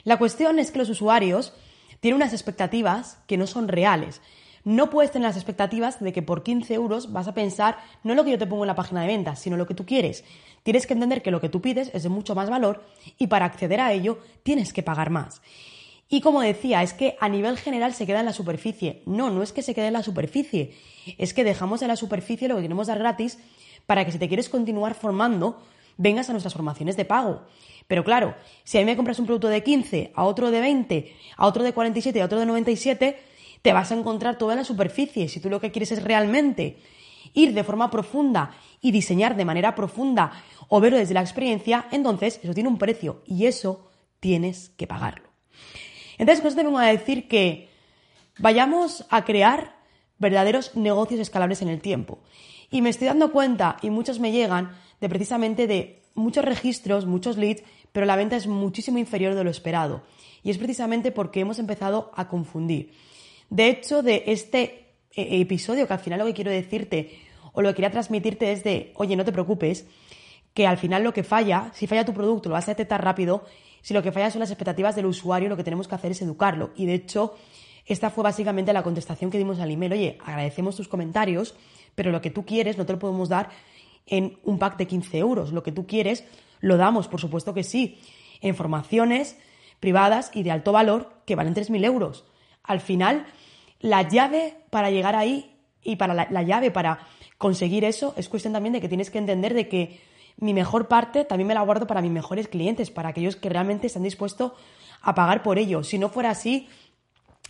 la 0.05 0.19
cuestión 0.19 0.59
es 0.59 0.71
que 0.71 0.79
los 0.79 0.89
usuarios 0.89 1.53
tiene 2.01 2.17
unas 2.17 2.33
expectativas 2.33 3.19
que 3.27 3.37
no 3.37 3.47
son 3.47 3.69
reales. 3.69 4.21
No 4.65 4.91
puedes 4.91 5.13
tener 5.13 5.29
las 5.29 5.37
expectativas 5.37 6.01
de 6.01 6.13
que 6.13 6.23
por 6.23 6.43
15 6.43 6.75
euros 6.75 7.13
vas 7.13 7.29
a 7.29 7.35
pensar 7.35 7.79
no 8.03 8.15
lo 8.15 8.25
que 8.25 8.33
yo 8.33 8.39
te 8.39 8.47
pongo 8.47 8.65
en 8.65 8.69
la 8.69 8.75
página 8.75 9.01
de 9.03 9.07
ventas, 9.07 9.39
sino 9.39 9.57
lo 9.57 9.67
que 9.67 9.75
tú 9.75 9.87
quieres. 9.87 10.25
Tienes 10.63 10.87
que 10.87 10.95
entender 10.95 11.23
que 11.23 11.31
lo 11.31 11.41
que 11.41 11.49
tú 11.49 11.61
pides 11.61 11.91
es 11.95 12.03
de 12.03 12.09
mucho 12.09 12.35
más 12.35 12.51
valor 12.51 12.85
y 13.17 13.29
para 13.29 13.47
acceder 13.47 13.81
a 13.81 13.93
ello 13.93 14.19
tienes 14.43 14.73
que 14.73 14.83
pagar 14.83 15.11
más. 15.11 15.41
Y 16.11 16.21
como 16.21 16.41
decía, 16.41 16.83
es 16.83 16.95
que 16.95 17.17
a 17.21 17.29
nivel 17.29 17.59
general 17.59 17.93
se 17.95 18.07
queda 18.07 18.21
en 18.21 18.27
la 18.27 18.33
superficie. 18.33 19.03
No, 19.07 19.31
no 19.31 19.43
es 19.43 19.53
que 19.53 19.63
se 19.63 19.75
quede 19.75 19.89
en 19.89 19.93
la 19.93 20.03
superficie, 20.03 20.75
es 21.19 21.35
que 21.35 21.45
dejamos 21.45 21.83
en 21.83 21.89
la 21.89 21.97
superficie 21.97 22.49
lo 22.49 22.57
que 22.57 22.63
queremos 22.63 22.87
dar 22.87 22.99
gratis 22.99 23.39
para 23.87 24.05
que 24.05 24.13
si 24.13 24.19
te 24.19 24.29
quieres 24.29 24.49
continuar 24.49 24.95
formando, 24.95 25.63
vengas 25.99 26.31
a 26.31 26.33
nuestras 26.33 26.55
formaciones 26.55 26.97
de 26.97 27.05
pago. 27.05 27.43
Pero 27.87 28.05
claro, 28.05 28.35
si 28.65 28.79
a 28.79 28.81
mí 28.81 28.87
me 28.87 28.97
compras 28.97 29.19
un 29.19 29.27
producto 29.27 29.49
de 29.49 29.63
15, 29.63 30.13
a 30.15 30.25
otro 30.25 30.51
de 30.51 30.61
20, 30.61 31.15
a 31.37 31.47
otro 31.47 31.63
de 31.63 31.75
47 31.75 32.19
y 32.19 32.23
a 32.23 32.25
otro 32.25 32.39
de 32.39 32.47
97, 32.47 33.21
te 33.61 33.73
vas 33.73 33.93
a 33.93 33.95
encontrar 33.95 34.39
toda 34.39 34.55
la 34.55 34.65
superficie. 34.65 35.29
Si 35.29 35.41
tú 35.41 35.51
lo 35.51 35.61
que 35.61 35.71
quieres 35.71 35.93
es 35.93 36.03
realmente 36.03 36.79
ir 37.35 37.53
de 37.53 37.65
forma 37.65 37.91
profunda 37.91 38.53
y 38.81 38.91
diseñar 38.93 39.37
de 39.37 39.45
manera 39.45 39.75
profunda 39.75 40.33
o 40.69 40.81
verlo 40.81 40.99
desde 40.99 41.15
la 41.15 41.21
experiencia, 41.21 41.87
entonces 41.91 42.41
eso 42.43 42.55
tiene 42.55 42.69
un 42.69 42.79
precio 42.79 43.23
y 43.27 43.47
eso 43.47 43.91
tienes 44.21 44.71
que 44.71 44.87
pagarlo. 44.87 45.29
Entonces, 46.19 46.41
con 46.41 46.49
esto 46.49 46.61
te 46.61 46.67
vengo 46.67 46.79
a 46.79 46.87
decir 46.87 47.29
que 47.29 47.69
vayamos 48.39 49.07
a 49.11 49.25
crear 49.25 49.77
verdaderos 50.19 50.75
negocios 50.77 51.21
escalables 51.21 51.63
en 51.63 51.69
el 51.69 51.81
tiempo. 51.81 52.19
Y 52.71 52.83
me 52.83 52.91
estoy 52.91 53.09
dando 53.09 53.33
cuenta, 53.33 53.77
y 53.83 53.91
muchos 53.91 54.21
me 54.21 54.33
llegan, 54.33 54.77
de 55.01 55.09
precisamente 55.09 55.67
de 55.67 56.03
muchos 56.15 56.45
registros, 56.45 57.07
muchos 57.07 57.37
leads 57.37 57.63
pero 57.93 58.07
la 58.07 58.17
venta 58.17 58.37
es 58.37 58.47
muchísimo 58.47 58.99
inferior 58.99 59.35
de 59.35 59.45
lo 59.45 59.51
esperado. 59.51 60.03
Y 60.43 60.51
es 60.51 60.59
precisamente 60.59 61.11
porque 61.11 61.41
hemos 61.41 61.59
empezado 61.59 62.13
a 62.15 62.29
confundir. 62.29 62.93
De 63.51 63.69
hecho, 63.69 64.03
de 64.03 64.25
este 64.27 64.95
eh, 65.15 65.41
episodio, 65.41 65.87
que 65.87 65.93
al 65.95 65.99
final 65.99 66.21
lo 66.21 66.27
que 66.27 66.35
quiero 66.35 66.51
decirte 66.51 67.19
o 67.53 67.63
lo 67.63 67.71
que 67.71 67.77
quería 67.77 67.91
transmitirte 67.91 68.53
es 68.53 68.63
de, 68.63 68.93
oye, 68.97 69.17
no 69.17 69.25
te 69.25 69.33
preocupes, 69.33 69.87
que 70.55 70.67
al 70.67 70.79
final 70.79 71.03
lo 71.03 71.13
que 71.13 71.25
falla, 71.25 71.71
si 71.75 71.87
falla 71.87 72.05
tu 72.05 72.15
producto, 72.15 72.49
lo 72.49 72.55
vas 72.55 72.69
a 72.69 72.73
detectar 72.73 73.03
rápido, 73.03 73.45
si 73.81 73.95
lo 73.95 74.03
que 74.03 74.13
falla 74.13 74.31
son 74.31 74.41
las 74.41 74.51
expectativas 74.51 74.95
del 74.95 75.07
usuario, 75.07 75.49
lo 75.49 75.57
que 75.57 75.65
tenemos 75.65 75.89
que 75.89 75.95
hacer 75.95 76.13
es 76.13 76.23
educarlo. 76.23 76.71
Y 76.77 76.87
de 76.87 76.95
hecho, 76.95 77.35
esta 77.89 78.11
fue 78.11 78.23
básicamente 78.23 78.73
la 78.73 78.83
contestación 78.83 79.31
que 79.31 79.39
dimos 79.39 79.59
al 79.61 79.71
email. 79.71 79.93
Oye, 79.95 80.19
agradecemos 80.25 80.77
tus 80.77 80.89
comentarios, 80.89 81.55
pero 81.95 82.13
lo 82.13 82.21
que 82.21 82.31
tú 82.31 82.45
quieres 82.45 82.77
no 82.77 82.85
te 82.85 82.93
lo 82.93 82.99
podemos 82.99 83.31
dar 83.31 83.49
en 84.07 84.39
un 84.45 84.59
pack 84.59 84.77
de 84.77 84.87
15 84.87 85.19
euros. 85.19 85.53
Lo 85.53 85.63
que 85.63 85.73
tú 85.73 85.87
quieres 85.87 86.25
lo 86.61 86.77
damos, 86.77 87.09
por 87.09 87.21
supuesto 87.21 87.55
que 87.55 87.65
sí, 87.65 87.99
en 88.43 88.55
formaciones 88.55 89.39
privadas 89.81 90.31
y 90.35 90.43
de 90.43 90.51
alto 90.51 90.73
valor 90.73 91.13
que 91.25 91.35
valen 91.35 91.55
3.000 91.55 91.85
euros. 91.85 92.25
Al 92.63 92.81
final, 92.81 93.27
la 93.81 94.03
llave 94.03 94.59
para 94.71 94.91
llegar 94.91 95.17
ahí 95.17 95.57
y 95.83 95.97
para 95.97 96.13
la, 96.13 96.43
llave 96.43 96.71
para 96.71 97.07
conseguir 97.39 97.85
eso 97.85 98.13
es 98.17 98.29
cuestión 98.29 98.53
también 98.53 98.75
de 98.75 98.81
que 98.81 98.89
tienes 98.89 99.11
que 99.11 99.19
entender 99.19 99.55
de 99.55 99.69
que 99.69 100.01
mi 100.37 100.53
mejor 100.53 100.89
parte 100.89 101.25
también 101.25 101.49
me 101.49 101.55
la 101.55 101.63
guardo 101.63 101.87
para 101.87 102.03
mis 102.03 102.11
mejores 102.11 102.49
clientes, 102.49 102.91
para 102.91 103.09
aquellos 103.09 103.37
que 103.37 103.49
realmente 103.49 103.87
están 103.87 104.03
dispuestos 104.03 104.53
a 105.01 105.15
pagar 105.15 105.43
por 105.43 105.59
ello. 105.59 105.83
Si 105.85 105.99
no 105.99 106.09
fuera 106.09 106.31
así, 106.31 106.69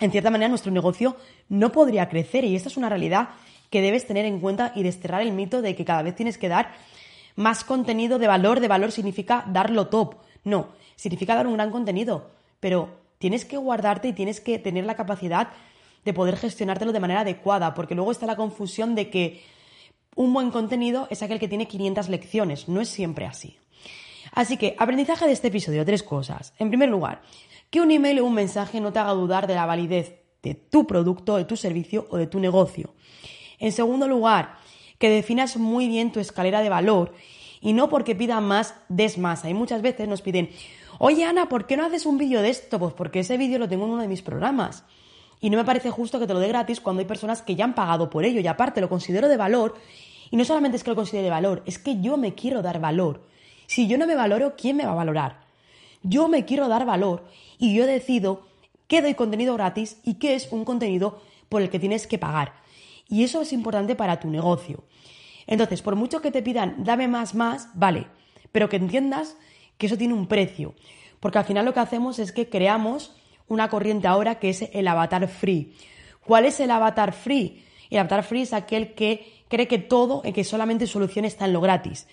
en 0.01 0.11
cierta 0.11 0.31
manera 0.31 0.49
nuestro 0.49 0.73
negocio 0.73 1.17
no 1.49 1.73
podría 1.73 2.09
crecer 2.09 2.45
y 2.45 2.55
esta 2.55 2.69
es 2.69 2.77
una 2.77 2.89
realidad 2.89 3.31
que 3.71 3.83
debes 3.83 4.07
tener 4.07 4.25
en 4.25 4.41
cuenta 4.41 4.73
y 4.75 4.83
desterrar 4.83 5.23
el 5.23 5.33
mito 5.33 5.63
de 5.63 5.75
que 5.75 5.85
cada 5.85 6.03
vez 6.03 6.15
tienes 6.15 6.39
que 6.39 6.49
dar 6.49 6.73
más 7.37 7.65
contenido 7.65 8.19
de 8.19 8.27
valor. 8.27 8.61
De 8.61 8.69
valor 8.69 8.93
significa 8.93 9.45
darlo 9.47 9.89
top. 9.89 10.17
No, 10.45 10.69
significa 10.97 11.35
dar 11.35 11.47
un 11.47 11.55
gran 11.55 11.71
contenido, 11.71 12.31
pero 12.61 12.89
tienes 13.19 13.45
que 13.45 13.57
guardarte 13.57 14.09
y 14.09 14.13
tienes 14.13 14.41
que 14.41 14.59
tener 14.59 14.85
la 14.85 14.97
capacidad 14.97 15.51
de 16.05 16.15
poder 16.15 16.37
gestionártelo 16.37 16.93
de 16.93 17.01
manera 17.01 17.21
adecuada, 17.21 17.75
porque 17.75 17.95
luego 17.95 18.13
está 18.13 18.27
la 18.27 18.37
confusión 18.37 18.95
de 18.95 19.11
que 19.11 19.43
un 20.15 20.33
buen 20.33 20.51
contenido 20.51 21.07
es 21.11 21.23
aquel 21.23 21.39
que 21.39 21.49
tiene 21.49 21.69
500 21.69 22.09
lecciones, 22.09 22.69
no 22.69 22.81
es 22.81 22.89
siempre 22.89 23.27
así. 23.27 23.59
Así 24.33 24.57
que, 24.57 24.75
aprendizaje 24.79 25.27
de 25.27 25.33
este 25.33 25.49
episodio, 25.49 25.85
tres 25.85 26.03
cosas. 26.03 26.55
En 26.59 26.69
primer 26.69 26.89
lugar, 26.89 27.23
que 27.71 27.81
un 27.81 27.91
email 27.91 28.21
o 28.21 28.25
un 28.25 28.35
mensaje 28.35 28.81
no 28.81 28.93
te 28.93 28.99
haga 28.99 29.13
dudar 29.13 29.47
de 29.47 29.55
la 29.55 29.67
validez 29.67 30.21
de 30.43 30.55
tu 30.55 30.87
producto, 30.87 31.37
de 31.37 31.45
tu 31.45 31.57
servicio 31.57 32.07
o 32.11 32.17
de 32.17 32.27
tu 32.27 32.41
negocio. 32.41 32.95
En 33.59 33.73
segundo 33.73 34.09
lugar, 34.09 34.57
que 34.99 35.11
definas 35.11 35.57
muy 35.57 35.89
bien 35.89 36.13
tu 36.13 36.21
escalera 36.21 36.63
de 36.63 36.69
valor 36.69 37.13
y 37.61 37.73
no 37.73 37.89
porque 37.89 38.15
pidan 38.15 38.45
más, 38.45 38.75
des 38.89 39.19
más. 39.19 39.45
Hay 39.45 39.55
muchas 39.55 39.83
veces 39.83 40.09
nos 40.09 40.23
piden, 40.23 40.51
oye 40.99 41.25
Ana, 41.25 41.49
¿por 41.49 41.67
qué 41.67 41.77
no 41.77 41.85
haces 41.85 42.07
un 42.07 42.19
vídeo 42.19 42.43
de 42.43 42.51
esto? 42.51 42.79
Pues 42.79 42.95
porque 42.95 43.21
ese 43.21 43.37
vídeo 43.37 43.59
lo 43.59 43.69
tengo 43.69 43.85
en 43.85 43.93
uno 43.93 44.03
de 44.03 44.09
mis 44.09 44.23
programas. 44.23 44.85
Y 45.41 45.51
no 45.51 45.57
me 45.57 45.65
parece 45.65 45.91
justo 45.91 46.19
que 46.19 46.27
te 46.27 46.35
lo 46.35 46.41
dé 46.41 46.49
gratis 46.49 46.81
cuando 46.81 47.01
hay 47.01 47.07
personas 47.07 47.43
que 47.43 47.55
ya 47.55 47.65
han 47.65 47.75
pagado 47.75 48.11
por 48.11 48.25
ello 48.25 48.41
y 48.41 48.47
aparte 48.47 48.81
lo 48.81 48.89
considero 48.89 49.29
de 49.29 49.37
valor. 49.37 49.77
Y 50.31 50.37
no 50.37 50.45
solamente 50.45 50.77
es 50.77 50.85
que 50.85 50.91
lo 50.91 50.97
considere 50.97 51.25
de 51.25 51.31
valor, 51.31 51.63
es 51.65 51.79
que 51.79 52.01
yo 52.01 52.17
me 52.17 52.35
quiero 52.35 52.61
dar 52.61 52.81
valor. 52.81 53.23
Si 53.67 53.87
yo 53.87 53.99
no 53.99 54.07
me 54.07 54.15
valoro, 54.15 54.55
¿quién 54.57 54.77
me 54.77 54.85
va 54.85 54.93
a 54.93 54.97
valorar? 54.97 55.48
Yo 56.03 56.29
me 56.29 56.45
quiero 56.45 56.69
dar 56.69 56.87
valor 56.87 57.27
y 57.59 57.75
yo 57.75 57.87
decido 57.87 58.47
qué 58.87 59.03
doy 59.03 59.15
contenido 59.15 59.55
gratis 59.55 59.99
y 60.05 60.15
qué 60.15 60.35
es 60.35 60.49
un 60.51 60.65
contenido 60.65 61.21
por 61.49 61.63
el 61.63 61.71
que 61.71 61.79
tienes 61.79 62.07
que 62.07 62.19
pagar. 62.19 62.55
Y 63.09 63.25
eso 63.25 63.41
es 63.41 63.53
importante 63.53 63.97
para 63.97 64.21
tu 64.21 64.29
negocio. 64.29 64.85
Entonces, 65.47 65.83
por 65.83 65.97
mucho 65.97 66.21
que 66.21 66.31
te 66.31 66.43
pidan, 66.43 66.85
dame 66.85 67.09
más, 67.09 67.35
más, 67.35 67.71
vale, 67.75 68.07
pero 68.53 68.69
que 68.69 68.77
entiendas 68.77 69.37
que 69.79 69.87
eso 69.87 69.97
tiene 69.97 70.15
un 70.15 70.27
precio. 70.27 70.75
Porque 71.21 71.39
al 71.39 71.45
final 71.45 71.65
lo 71.65 71.73
que 71.73 71.81
hacemos 71.81 72.19
es 72.19 72.33
que 72.33 72.49
creamos 72.49 73.17
una 73.49 73.69
corriente 73.69 74.07
ahora 74.07 74.39
que 74.39 74.51
es 74.51 74.69
el 74.73 74.87
avatar 74.87 75.27
free. 75.29 75.75
¿Cuál 76.27 76.45
es 76.45 76.61
el 76.61 76.71
avatar 76.71 77.13
free? 77.13 77.65
El 77.91 78.01
avatar 78.01 78.23
free 78.25 78.43
es 78.43 78.53
aquel 78.53 78.95
que 78.95 79.45
cree 79.49 79.67
que 79.67 79.79
todo, 79.79 80.23
que 80.23 80.45
solamente 80.45 80.87
solución 80.87 81.25
está 81.25 81.47
en 81.47 81.55
lo 81.55 81.61
gratis. 81.61 82.07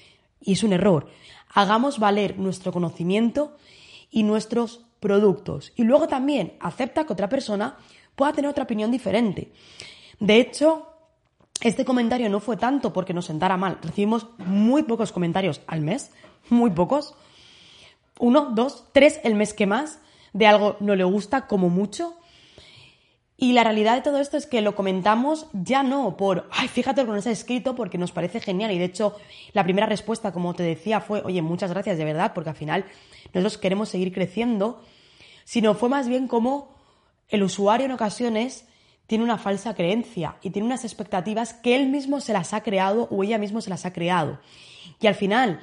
Y 0.45 0.53
es 0.53 0.63
un 0.63 0.71
error. 0.71 1.09
Hagamos 1.53 1.99
valer 1.99 2.37
nuestro 2.37 2.71
conocimiento 2.71 3.57
y 4.09 4.23
nuestros 4.23 4.85
productos. 5.01 5.73
Y 5.75 5.83
luego 5.83 6.07
también 6.07 6.53
acepta 6.61 7.05
que 7.05 7.13
otra 7.13 7.27
persona 7.27 7.77
pueda 8.15 8.31
tener 8.31 8.49
otra 8.49 8.63
opinión 8.63 8.91
diferente. 8.91 9.51
De 10.19 10.39
hecho, 10.39 10.87
este 11.61 11.85
comentario 11.85 12.29
no 12.29 12.39
fue 12.39 12.57
tanto 12.57 12.93
porque 12.93 13.13
nos 13.13 13.25
sentara 13.25 13.57
mal. 13.57 13.79
Recibimos 13.81 14.27
muy 14.37 14.83
pocos 14.83 15.11
comentarios 15.11 15.61
al 15.67 15.81
mes, 15.81 16.11
muy 16.49 16.69
pocos. 16.71 17.15
Uno, 18.19 18.51
dos, 18.53 18.85
tres 18.93 19.19
el 19.23 19.35
mes 19.35 19.53
que 19.53 19.65
más 19.65 19.99
de 20.33 20.47
algo 20.47 20.77
no 20.79 20.95
le 20.95 21.03
gusta 21.03 21.47
como 21.47 21.69
mucho. 21.69 22.15
Y 23.37 23.51
la 23.51 23.63
realidad 23.65 23.95
de 23.95 24.01
todo 24.01 24.19
esto 24.19 24.37
es 24.37 24.45
que 24.45 24.61
lo 24.61 24.75
comentamos 24.75 25.47
ya 25.51 25.83
no 25.83 26.15
por, 26.15 26.47
ay, 26.51 26.69
fíjate 26.69 27.01
lo 27.01 27.07
que 27.07 27.15
nos 27.15 27.27
ha 27.27 27.31
escrito 27.31 27.75
porque 27.75 27.97
nos 27.97 28.13
parece 28.13 28.39
genial. 28.39 28.71
Y 28.71 28.77
de 28.77 28.85
hecho, 28.85 29.17
la 29.51 29.63
primera 29.63 29.87
respuesta, 29.87 30.31
como 30.31 30.53
te 30.53 30.63
decía, 30.63 31.01
fue, 31.01 31.21
oye, 31.21 31.41
muchas 31.41 31.71
gracias 31.71 31.97
de 31.97 32.05
verdad, 32.05 32.31
porque 32.33 32.51
al 32.51 32.55
final 32.55 32.85
nosotros 33.33 33.57
queremos 33.57 33.89
seguir 33.89 34.13
creciendo. 34.13 34.81
Sino 35.43 35.75
fue 35.75 35.89
más 35.89 36.07
bien 36.07 36.27
como 36.27 36.75
el 37.27 37.43
usuario 37.43 37.85
en 37.85 37.91
ocasiones 37.91 38.65
tiene 39.07 39.23
una 39.23 39.37
falsa 39.37 39.75
creencia 39.75 40.37
y 40.41 40.49
tiene 40.49 40.65
unas 40.65 40.83
expectativas 40.83 41.53
que 41.53 41.75
él 41.75 41.87
mismo 41.89 42.21
se 42.21 42.33
las 42.33 42.53
ha 42.53 42.63
creado 42.63 43.07
o 43.11 43.23
ella 43.23 43.37
mismo 43.37 43.61
se 43.61 43.69
las 43.69 43.85
ha 43.85 43.93
creado. 43.93 44.39
Y 44.99 45.07
al 45.07 45.15
final 45.15 45.59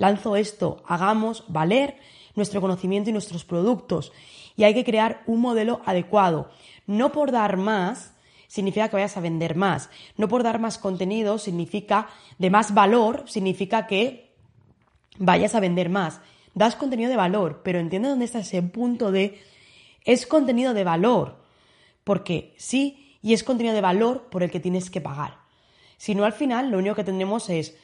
lanzo 0.00 0.34
esto, 0.34 0.82
hagamos 0.86 1.44
valer 1.48 1.98
nuestro 2.34 2.62
conocimiento 2.62 3.10
y 3.10 3.12
nuestros 3.12 3.44
productos. 3.44 4.12
Y 4.56 4.64
hay 4.64 4.72
que 4.72 4.84
crear 4.84 5.22
un 5.26 5.42
modelo 5.42 5.82
adecuado. 5.84 6.50
No 6.86 7.12
por 7.12 7.32
dar 7.32 7.58
más 7.58 8.14
significa 8.48 8.88
que 8.88 8.96
vayas 8.96 9.18
a 9.18 9.20
vender 9.20 9.56
más. 9.56 9.90
No 10.16 10.26
por 10.26 10.42
dar 10.42 10.58
más 10.58 10.78
contenido 10.78 11.36
significa 11.36 12.08
de 12.38 12.48
más 12.48 12.72
valor, 12.72 13.24
significa 13.26 13.86
que 13.86 14.32
vayas 15.18 15.54
a 15.54 15.60
vender 15.60 15.90
más. 15.90 16.22
Das 16.54 16.76
contenido 16.76 17.10
de 17.10 17.16
valor, 17.16 17.60
pero 17.62 17.78
entiende 17.78 18.08
dónde 18.08 18.24
está 18.24 18.38
ese 18.38 18.62
punto 18.62 19.12
de 19.12 19.38
es 20.06 20.26
contenido 20.26 20.72
de 20.72 20.82
valor 20.82 21.36
porque 22.04 22.54
sí, 22.56 23.18
y 23.20 23.34
es 23.34 23.44
contenido 23.44 23.74
de 23.74 23.82
valor 23.82 24.30
por 24.30 24.42
el 24.42 24.50
que 24.50 24.60
tienes 24.60 24.88
que 24.88 25.02
pagar. 25.02 25.40
Si 25.98 26.14
no, 26.14 26.24
al 26.24 26.32
final 26.32 26.70
lo 26.70 26.78
único 26.78 26.94
que 26.94 27.04
tendremos 27.04 27.50
es 27.50 27.76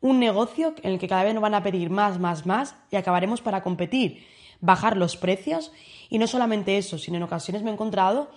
un 0.00 0.18
negocio 0.20 0.74
en 0.82 0.92
el 0.92 0.98
que 0.98 1.08
cada 1.08 1.24
vez 1.24 1.34
nos 1.34 1.42
van 1.42 1.54
a 1.54 1.62
pedir 1.62 1.90
más, 1.90 2.18
más, 2.18 2.46
más 2.46 2.76
y 2.90 2.96
acabaremos 2.96 3.40
para 3.40 3.62
competir, 3.62 4.24
bajar 4.60 4.96
los 4.96 5.16
precios 5.16 5.72
y 6.08 6.18
no 6.18 6.26
solamente 6.26 6.78
eso, 6.78 6.98
sino 6.98 7.16
en 7.16 7.22
ocasiones 7.22 7.62
me 7.62 7.70
he 7.70 7.72
encontrado 7.72 8.30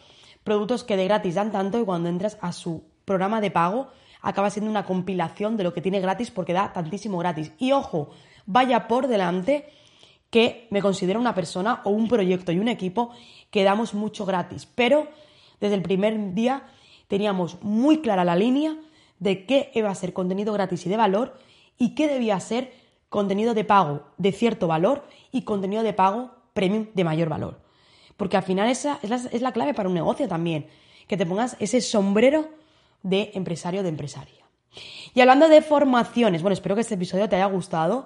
productos 0.43 0.83
que 0.83 0.97
de 0.97 1.05
gratis 1.05 1.35
dan 1.35 1.51
tanto 1.51 1.79
y 1.79 1.85
cuando 1.85 2.09
entras 2.09 2.37
a 2.41 2.51
su 2.51 2.83
programa 3.05 3.41
de 3.41 3.51
pago 3.51 3.89
acaba 4.21 4.49
siendo 4.49 4.69
una 4.69 4.85
compilación 4.85 5.57
de 5.57 5.63
lo 5.63 5.73
que 5.73 5.81
tiene 5.81 5.99
gratis 5.99 6.31
porque 6.31 6.53
da 6.53 6.73
tantísimo 6.73 7.17
gratis. 7.17 7.51
Y 7.57 7.71
ojo, 7.71 8.11
vaya 8.45 8.87
por 8.87 9.07
delante 9.07 9.69
que 10.29 10.67
me 10.69 10.81
considero 10.81 11.19
una 11.19 11.35
persona 11.35 11.81
o 11.83 11.89
un 11.89 12.07
proyecto 12.07 12.51
y 12.51 12.59
un 12.59 12.67
equipo 12.67 13.11
que 13.49 13.63
damos 13.63 13.93
mucho 13.93 14.25
gratis, 14.25 14.65
pero 14.65 15.07
desde 15.59 15.75
el 15.75 15.81
primer 15.81 16.33
día 16.33 16.63
teníamos 17.07 17.61
muy 17.61 17.99
clara 17.99 18.23
la 18.23 18.35
línea 18.35 18.77
de 19.19 19.45
qué 19.45 19.71
iba 19.75 19.89
a 19.89 19.95
ser 19.95 20.13
contenido 20.13 20.53
gratis 20.53 20.85
y 20.85 20.89
de 20.89 20.97
valor 20.97 21.37
y 21.81 21.95
qué 21.95 22.07
debía 22.07 22.39
ser 22.39 22.71
contenido 23.09 23.55
de 23.55 23.63
pago 23.63 24.03
de 24.19 24.31
cierto 24.31 24.67
valor 24.67 25.03
y 25.31 25.41
contenido 25.41 25.81
de 25.81 25.93
pago 25.93 26.29
premium 26.53 26.85
de 26.93 27.03
mayor 27.03 27.27
valor. 27.27 27.59
Porque 28.17 28.38
al 28.38 28.43
final 28.43 28.69
esa 28.69 29.00
es 29.01 29.09
la, 29.09 29.15
es 29.15 29.41
la 29.41 29.51
clave 29.51 29.73
para 29.73 29.89
un 29.89 29.95
negocio 29.95 30.27
también, 30.27 30.67
que 31.07 31.17
te 31.17 31.25
pongas 31.25 31.57
ese 31.59 31.81
sombrero 31.81 32.50
de 33.01 33.31
empresario 33.33 33.81
de 33.81 33.89
empresaria. 33.89 34.45
Y 35.15 35.21
hablando 35.21 35.50
de 35.50 35.63
formaciones, 35.63 36.43
bueno, 36.43 36.53
espero 36.53 36.75
que 36.75 36.81
este 36.81 36.93
episodio 36.93 37.27
te 37.27 37.38
haya 37.38 37.47
gustado 37.47 38.05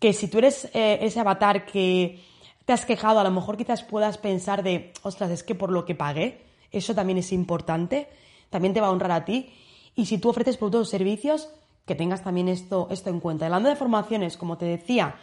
que 0.00 0.12
si 0.12 0.26
tú 0.26 0.38
eres 0.38 0.68
eh, 0.74 0.98
ese 1.02 1.20
avatar 1.20 1.66
que 1.66 2.20
te 2.64 2.72
has 2.72 2.84
quejado, 2.84 3.20
a 3.20 3.24
lo 3.24 3.30
mejor 3.30 3.56
quizás 3.56 3.84
puedas 3.84 4.18
pensar 4.18 4.64
de, 4.64 4.92
ostras, 5.04 5.30
es 5.30 5.44
que 5.44 5.54
por 5.54 5.70
lo 5.70 5.84
que 5.84 5.94
pagué, 5.94 6.46
eso 6.72 6.96
también 6.96 7.18
es 7.18 7.30
importante, 7.30 8.08
también 8.50 8.74
te 8.74 8.80
va 8.80 8.88
a 8.88 8.90
honrar 8.90 9.12
a 9.12 9.24
ti. 9.24 9.52
Y 9.94 10.06
si 10.06 10.18
tú 10.18 10.30
ofreces 10.30 10.56
productos 10.56 10.88
o 10.88 10.90
servicios, 10.90 11.48
que 11.88 11.96
tengas 11.96 12.22
también 12.22 12.48
esto, 12.48 12.86
esto 12.92 13.10
en 13.10 13.18
cuenta. 13.18 13.46
Hablando 13.46 13.68
de 13.68 13.74
formaciones, 13.74 14.36
como 14.36 14.56
te 14.56 14.66
decía, 14.66 15.16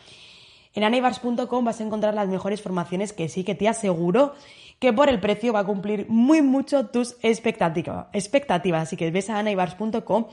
en 0.74 0.84
anaibars.com 0.84 1.64
vas 1.64 1.80
a 1.80 1.84
encontrar 1.84 2.14
las 2.14 2.28
mejores 2.28 2.62
formaciones 2.62 3.14
que 3.14 3.30
sí 3.30 3.46
que 3.46 3.56
te 3.56 3.70
aseguro 3.70 4.34
que 4.80 4.92
por 4.92 5.08
el 5.08 5.22
precio 5.22 5.54
va 5.54 5.60
a 5.62 5.64
cumplir 5.64 6.08
muy 6.10 6.42
mucho 6.42 6.88
tus 6.88 7.16
expectativas. 7.22 8.08
Así 8.14 8.98
que 8.98 9.10
ves 9.10 9.30
a 9.30 9.40
anaibars.com 9.40 10.26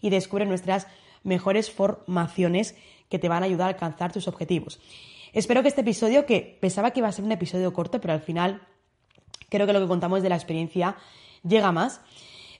y 0.00 0.10
descubre 0.10 0.46
nuestras 0.46 0.86
mejores 1.24 1.72
formaciones 1.72 2.76
que 3.08 3.18
te 3.18 3.28
van 3.28 3.42
a 3.42 3.46
ayudar 3.46 3.66
a 3.66 3.70
alcanzar 3.70 4.12
tus 4.12 4.28
objetivos. 4.28 4.78
Espero 5.32 5.62
que 5.62 5.68
este 5.68 5.80
episodio, 5.80 6.26
que 6.26 6.58
pensaba 6.60 6.92
que 6.92 7.00
iba 7.00 7.08
a 7.08 7.12
ser 7.12 7.24
un 7.24 7.32
episodio 7.32 7.72
corto, 7.72 8.00
pero 8.00 8.12
al 8.12 8.20
final 8.20 8.62
creo 9.48 9.66
que 9.66 9.72
lo 9.72 9.80
que 9.80 9.88
contamos 9.88 10.22
de 10.22 10.28
la 10.28 10.36
experiencia 10.36 10.96
llega 11.42 11.72
más. 11.72 12.00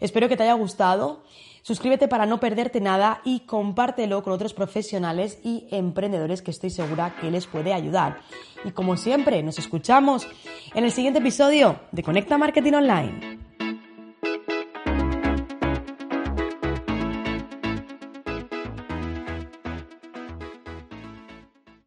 Espero 0.01 0.29
que 0.29 0.37
te 0.37 0.43
haya 0.43 0.55
gustado. 0.55 1.23
Suscríbete 1.69 2.09
para 2.09 2.25
no 2.25 2.41
perderte 2.41 2.81
nada 2.81 3.21
y 3.25 3.41
compártelo 3.41 4.23
con 4.23 4.33
otros 4.33 4.55
profesionales 4.55 5.39
y 5.45 5.67
emprendedores 5.71 6.41
que 6.41 6.51
estoy 6.51 6.71
segura 6.71 7.15
que 7.21 7.31
les 7.31 7.47
puede 7.47 7.75
ayudar. 7.75 8.21
Y 8.65 8.71
como 8.71 8.97
siempre, 8.97 9.43
nos 9.43 9.59
escuchamos 9.59 10.27
en 10.75 10.85
el 10.85 10.93
siguiente 10.93 11.19
episodio 11.19 11.79
de 11.93 12.03
Conecta 12.03 12.39
Marketing 12.39 12.73
Online. 12.73 13.48